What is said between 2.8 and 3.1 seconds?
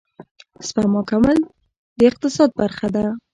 ده